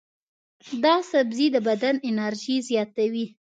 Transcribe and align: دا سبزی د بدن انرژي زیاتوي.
دا 0.83 0.95
سبزی 1.11 1.47
د 1.55 1.57
بدن 1.67 1.95
انرژي 2.09 2.57
زیاتوي. 2.69 3.25